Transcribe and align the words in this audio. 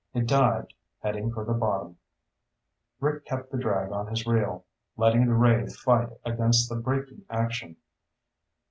It 0.15 0.25
dived, 0.25 0.73
heading 1.03 1.31
for 1.31 1.45
the 1.45 1.53
bottom. 1.53 1.97
Rick 2.99 3.23
kept 3.25 3.51
the 3.51 3.57
drag 3.59 3.91
on 3.91 4.07
his 4.07 4.25
reel, 4.25 4.65
letting 4.97 5.27
the 5.27 5.35
ray 5.35 5.67
fight 5.67 6.09
against 6.25 6.69
the 6.69 6.75
braking 6.75 7.23
action. 7.29 7.77